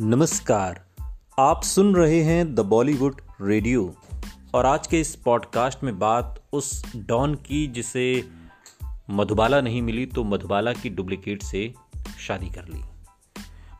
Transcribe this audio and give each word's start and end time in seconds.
नमस्कार। 0.00 0.86
आप 1.38 1.62
सुन 1.62 1.94
रहे 1.94 2.22
हैं 2.22 2.54
द 2.54 2.60
बॉलीवुड 2.60 3.20
रेडियो 3.40 3.94
और 4.54 4.66
आज 4.66 4.86
के 4.86 5.00
इस 5.00 5.16
पॉडकास्ट 5.16 5.84
में 5.84 5.98
बात 5.98 6.42
उस 6.52 6.96
डॉन 6.96 7.34
की 7.34 7.66
जिसे 7.66 8.28
मधुबाला 9.10 9.60
नहीं 9.60 9.82
मिली 9.82 10.06
तो 10.06 10.24
मधुबाला 10.24 10.72
की 10.72 10.88
डुप्लीकेट 10.88 11.42
से 11.42 11.74
शादी 12.20 12.46
कर 12.46 12.68
ली। 12.68 12.80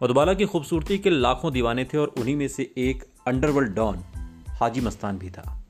मधुबाला 0.02 0.34
की 0.34 0.44
खूबसूरती 0.44 0.98
के 0.98 1.10
लाखों 1.10 1.52
दीवाने 1.52 1.84
थे 1.84 1.98
और 1.98 2.08
उन्हीं 2.08 2.36
में 2.36 2.48
से 2.48 2.74
एक 2.78 3.04
अंडरवर्ल्ड 3.26 3.74
डॉन 3.74 3.98
हाजी 4.48 4.80
मस्तान 4.80 5.18
भी 5.18 5.30
था। 5.30 5.64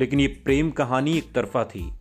लेकिन 0.00 0.20
ये 0.20 0.26
प्रेम 0.26 0.70
कहानी 0.70 1.18
एक 1.18 1.32
तरफा 1.32 1.64
थी। 1.64 1.92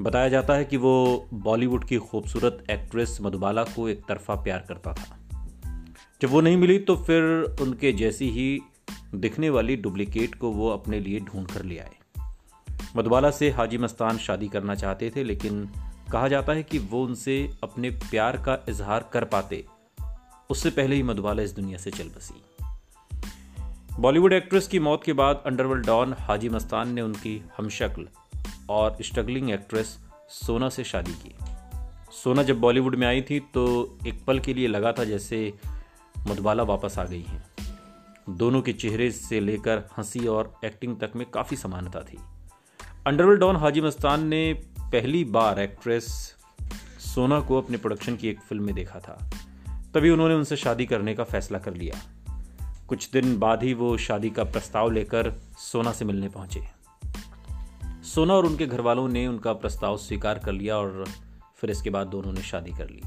बताया 0.00 0.28
जाता 0.28 0.54
है 0.54 0.64
कि 0.64 0.76
वो 0.76 1.26
बॉलीवुड 1.34 1.84
की 1.84 1.96
खूबसूरत 1.96 2.64
एक्ट्रेस 2.70 3.18
मधुबाला 3.22 3.64
को 3.64 3.88
एक 3.88 4.02
तरफा 4.08 4.34
प्यार 4.34 4.58
करता 4.68 4.92
था। 4.92 5.19
जब 6.22 6.30
वो 6.30 6.40
नहीं 6.40 6.56
मिली 6.56 6.78
तो 6.78 6.96
फिर 6.96 7.22
उनके 7.60 7.92
जैसी 7.92 8.30
ही 8.30 8.60
दिखने 9.14 9.50
वाली 9.50 9.76
डुप्लीकेट 9.76 10.34
को 10.34 10.50
वो 10.50 10.70
अपने 10.70 11.00
लिए 11.00 11.20
ढूंढ 11.20 11.46
कर 11.46 11.62
ले 11.62 11.78
आए। 11.78 11.90
मधुबाला 12.96 13.30
से 13.30 13.50
हाजी 13.50 13.78
मस्तान 13.78 14.18
शादी 14.18 14.48
करना 14.48 14.74
चाहते 14.74 15.12
थे, 15.16 15.24
लेकिन 15.24 15.68
कहा 16.12 16.28
जाता 16.28 16.52
है 16.52 16.62
कि 16.62 16.78
वो 16.78 17.04
उनसे 17.04 17.50
अपने 17.62 17.90
प्यार 17.90 18.36
का 18.36 18.64
इजहार 18.68 19.10
कर 19.12 19.24
पाते। 19.24 19.64
उससे 20.50 20.70
पहले 20.70 20.96
ही 20.96 21.02
मधुबाला 21.02 21.42
इस 21.42 21.50
दुनिया 21.50 21.78
से 21.78 21.90
चल 21.90 22.08
बसी। 22.08 22.64
बॉलीवुड 24.00 24.32
एक्ट्रेस 24.32 24.68
की 24.68 24.78
मौत 24.78 25.04
के 25.04 25.12
बाद 25.12 25.42
अंडरवर्ल्ड 25.46 25.86
डॉन 25.86 26.14
हाजी 26.18 26.48
मस्तान 26.48 26.88
ने 26.88 27.02
उनकी 27.02 27.42
हमशक्ल 27.56 28.08
और 28.70 28.96
स्ट्रगलिंग 29.02 29.50
एक्ट्रेस 29.50 29.98
सोना 30.28 30.68
से 30.68 30.84
शादी 30.84 31.12
की। 31.12 31.34
सोना 32.12 32.42
जब 32.42 32.60
बॉलीवुड 32.60 32.94
में 32.94 33.06
आई 33.06 33.22
थी 33.22 33.40
तो 33.40 33.98
एक 34.06 34.24
पल 34.24 34.38
के 34.38 34.54
लिए 34.54 34.68
लगा 34.68 34.92
था 34.92 35.04
जैसे 35.04 35.52
मधुबाला 36.26 36.62
वापस 36.62 36.98
आ 36.98 37.04
गई 37.04 37.22
हैं। 37.22 37.50
दोनों 38.28 38.62
के 38.62 38.72
चेहरे 38.72 39.10
से 39.10 39.40
लेकर 39.40 39.88
हँसी 39.98 40.26
और 40.26 40.54
एक्टिंग 40.64 41.00
तक 41.00 41.12
में 41.16 41.30
काफ़ी 41.30 41.56
समानता 41.56 42.00
थी। 42.00 42.18
अंडरवर्ल्ड 43.06 43.40
डॉन 43.40 43.56
हाजी 43.56 43.80
मस्तान 43.80 44.26
ने 44.26 44.54
पहली 44.80 45.24
बार 45.24 45.60
एक्ट्रेस 45.60 46.36
सोना 46.98 47.40
को 47.40 47.60
अपने 47.60 47.76
प्रोडक्शन 47.76 48.16
की 48.16 48.28
एक 48.28 48.40
फ़िल्म 48.40 48.64
में 48.64 48.74
देखा 48.74 48.98
था। 48.98 49.30
तभी 49.94 50.10
उन्होंने 50.10 50.34
उनसे 50.34 50.56
शादी 50.56 50.86
करने 50.86 51.14
का 51.14 51.24
फैसला 51.24 51.58
कर 51.58 51.74
लिया। 51.74 52.02
कुछ 52.88 53.10
दिन 53.10 53.38
बाद 53.38 53.62
ही 53.62 53.74
वो 53.74 53.96
शादी 53.96 54.30
का 54.30 54.44
प्रस्ताव 54.44 54.90
लेकर 54.90 55.32
सोना 55.58 55.92
से 55.92 56.04
मिलने 56.04 56.28
पहुँचे। 56.28 56.62
सोना 58.02 58.34
और 58.34 58.46
उनके 58.46 58.66
घर 58.66 58.80
वालों 58.80 59.08
ने 59.08 59.26
उनका 59.26 59.52
प्रस्ताव 59.52 59.96
स्वीकार 59.96 60.38
कर 60.38 60.52
लिया 60.52 60.76
और 60.76 61.04
फिर 61.56 61.70
इसके 61.70 61.90
बाद 61.90 62.06
दोनों 62.06 62.32
ने 62.32 62.42
शादी 62.42 62.70
कर 62.70 62.90
ली। 62.90 63.02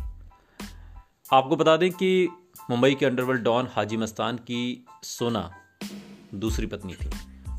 आपको 1.33 1.55
बता 1.55 1.77
दें 1.77 1.92
कि 1.92 2.30
मुंबई 2.69 2.95
के 2.95 3.06
अंडरवर्ल्ड 3.06 3.44
डॉन 3.44 3.67
हाजी 3.72 3.97
मस्तान 3.97 4.38
की 4.38 4.86
सोना, 5.03 5.52
दूसरी 6.36 6.66
पत्नी 6.66 6.94
थी। 6.94 7.09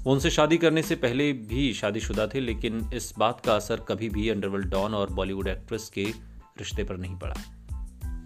वो 0.04 0.12
उनसे 0.12 0.30
शादी 0.30 0.58
करने 0.58 0.82
से 0.82 0.96
पहले 0.96 1.32
भी 1.32 1.72
शादीशुदा 1.74 2.26
थे, 2.26 2.40
लेकिन 2.40 2.90
इस 2.94 3.14
बात 3.18 3.40
का 3.46 3.56
असर 3.56 3.80
कभी 3.80 4.08
भी 4.08 4.28
अंडरवर्ल्ड 4.28 4.68
डॉन 4.68 4.94
और 4.94 5.10
बॉलीवुड 5.10 5.48
एक्ट्रेस 5.48 5.90
के 5.94 6.04
रिश्ते 6.58 6.84
पर 6.84 6.96
नहीं 6.96 7.18
पड़ा। 7.18 7.34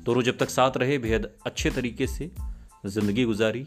दोनों 0.05 0.23
जब 0.23 0.39
तक 0.39 0.51
साथ 0.51 0.77
रहे, 0.77 0.99
बेहद 0.99 1.31
अच्छे 1.47 1.71
तरीके 1.71 2.07
से 2.07 2.31
ज़िंदगी 2.87 3.25
गुजारी। 3.25 3.67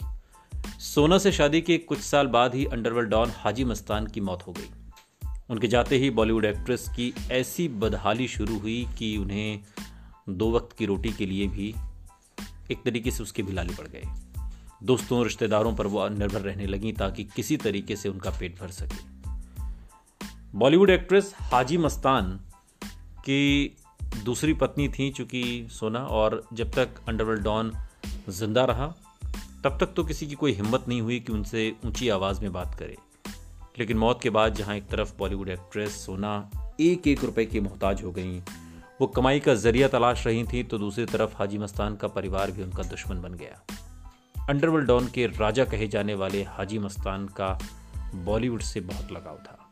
सोना 0.79 1.17
से 1.17 1.31
शादी 1.31 1.61
के 1.61 1.77
कुछ 1.77 1.99
साल 1.99 2.27
बाद 2.27 2.55
ही 2.55 2.65
अंडरवर्ल्ड 2.65 3.09
डॉन 3.09 3.31
हाजी 3.35 3.63
मस्तान 3.63 4.07
की 4.07 4.21
मौत 4.21 4.47
हो 4.47 4.51
गई। 4.51 4.69
उनके 5.49 5.67
जाते 5.67 5.97
ही 5.97 6.09
बॉलीवुड 6.09 6.45
एक्ट्रेस 6.45 6.89
की 6.89 7.13
ऐसी 7.31 7.67
बदहाली 7.67 8.27
शुरू 8.27 8.57
हुई 8.59 8.87
कि 8.97 9.17
उन्हें 9.17 9.59
दो 10.29 10.51
वक्त 10.51 10.77
की 10.77 10.85
रोटी 10.85 11.09
के 11.09 11.25
लिए 11.25 11.47
भी 11.47 11.73
एक 12.71 12.83
तरीके 12.85 13.11
से 13.11 13.23
उसके 13.23 13.43
भिलाले 13.43 13.73
पड़ 13.73 13.87
गए। 13.87 14.03
दोस्तों 14.83 15.23
रिश्तेदारों 15.23 15.75
पर 15.75 15.87
वो 15.87 16.07
निर्भर 16.09 16.41
रहने 16.41 16.65
लगी 16.65 16.91
ताकि 16.91 17.23
किसी 17.23 17.57
तरीके 17.57 17.95
से 17.95 18.09
उनका 18.09 18.29
पेट 18.29 18.59
भर 18.59 18.71
सके। 18.71 19.03
बॉलीवुड 20.55 20.89
एक्ट्रेस 20.89 21.33
हाजी 21.35 21.77
मस्तान 21.77 22.31
की 23.19 23.77
दूसरी 24.23 24.53
पत्नी 24.53 24.87
थी 24.89 25.09
चूँकि 25.11 25.67
सोना, 25.71 25.99
और 25.99 26.43
जब 26.53 26.71
तक 26.71 26.89
अंडरवर्ल्ड 27.09 27.43
डॉन 27.43 27.71
ज़िंदा 28.29 28.65
रहा, 28.65 28.87
तब 29.63 29.77
तक 29.79 29.93
तो 29.95 30.03
किसी 30.03 30.27
की 30.27 30.35
कोई 30.35 30.51
हिम्मत 30.51 30.85
नहीं 30.87 31.01
हुई 31.01 31.19
कि 31.19 31.33
उनसे 31.33 31.73
ऊँची 31.85 32.09
आवाज़ 32.09 32.41
में 32.41 32.51
बात 32.53 32.75
करे। 32.79 32.95
लेकिन 33.79 33.97
मौत 33.97 34.19
के 34.21 34.29
बाद 34.29 34.55
जहाँ 34.55 34.75
एक 34.75 34.87
तरफ़ 34.87 35.17
बॉलीवुड 35.17 35.49
एक्ट्रेस 35.49 36.05
सोना 36.05 36.49
एक 36.81 37.07
एक 37.07 37.23
रुपए 37.23 37.45
की 37.45 37.59
मोहताज 37.59 38.03
हो 38.03 38.11
गई 38.11 38.41
वो 39.01 39.07
कमाई 39.07 39.39
का 39.39 39.53
ज़रिया 39.53 39.87
तलाश 39.87 40.27
रही 40.27 40.43
थी 40.43 40.63
तो 40.63 40.77
दूसरी 40.77 41.05
तरफ़ 41.05 41.35
हाजी 41.35 41.57
मस्तान 41.57 41.95
का 41.95 42.07
परिवार 42.07 42.51
भी 42.51 42.63
उनका 42.63 42.83
दुश्मन 42.83 43.21
बन 43.21 43.33
गया। 43.33 43.61
अंडरवर्ल्ड 44.49 44.87
डॉन 44.87 45.07
के 45.07 45.27
राजा 45.27 45.65
कहे 45.65 45.87
जाने 45.87 46.13
वाले 46.13 46.43
हाजी 46.43 46.79
मस्तान 46.79 47.25
का 47.27 47.59
बॉलीवुड 48.15 48.61
से 48.61 48.79
बहुत 48.79 49.11
लगाव 49.11 49.37
था। 49.37 49.71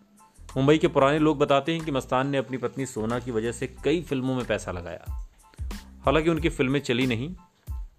मुंबई 0.58 0.78
के 0.78 0.88
पुराने 0.88 1.20
लोग 1.20 1.38
बताते 1.38 1.74
हैं 1.74 1.86
कि 1.86 1.92
मस्तान 1.92 2.28
ने 2.28 2.38
अपनी 2.38 2.58
पत्नी 2.58 2.86
सोना 2.86 3.20
की 3.20 3.32
वजह 3.32 3.52
से 3.52 3.68
कई 3.68 4.02
फ़िल्मों 4.02 4.36
में 4.36 4.46
पैसा 4.46 4.72
लगाया। 4.72 5.28
हालाँकि 6.06 6.30
उनकी 6.30 6.50
फ़िल्में 6.50 6.80
चली 6.80 7.08
नहीं, 7.08 7.36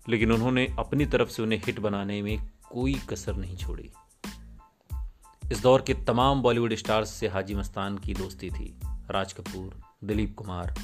लेकिन 0.08 0.32
उन्होंने 0.32 0.76
अपनी 0.78 1.06
तरफ़ 1.06 1.28
से 1.28 1.42
उन्हें 1.42 1.62
हिट 1.66 1.80
बनाने 1.80 2.22
में 2.22 2.38
कोई 2.70 2.94
कसर 2.94 3.36
नहीं 3.36 3.56
छोड़ी। 3.56 3.90
इस 5.52 5.62
दौर 5.62 5.82
के 5.82 5.94
तमाम 5.94 6.42
बॉलीवुड 6.42 6.74
स्टार्स 6.74 7.10
से 7.10 7.28
हाजी 7.28 7.54
मस्तान 7.54 7.98
की 7.98 8.14
दोस्ती 8.14 8.50
थी। 8.50 8.80
राज 9.10 9.32
कपूर, 9.32 9.80
दिलीप 10.04 10.34
कुमार 10.38 10.74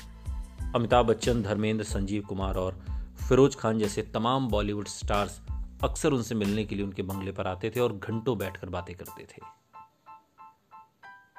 अमिताभ 0.75 1.07
बच्चन, 1.07 1.43
धर्मेंद्र, 1.43 1.85
संजीव 1.85 2.23
कुमार 2.23 2.55
और 2.55 2.85
फिरोज 3.29 3.57
खान 3.57 3.79
जैसे 3.79 4.03
तमाम 4.03 4.49
बॉलीवुड 4.49 4.89
स्टार्स 4.89 5.41
अक्सर 5.85 6.13
उनसे 6.13 6.35
मिलने 6.35 6.65
के 6.65 6.75
लिए 6.75 6.85
उनके 6.85 7.03
बंगले 7.03 7.33
पर 7.33 7.47
आते 7.47 7.73
थे 7.77 7.81
और 7.81 7.93
घंटों 7.97 8.39
बैठकर 8.39 8.69
बातें 8.69 8.97
करते 8.97 9.25
थे। 9.25 9.43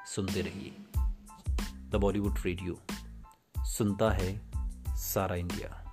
सुनते 0.06 0.40
रहिए 0.40 0.72
द 1.90 1.96
बॉलीवुड 1.96 2.38
रेडियो। 2.44 2.78
सुनता 3.64 4.10
है 4.10 4.40
सारा 4.88 5.36
इंडिया। 5.36 5.87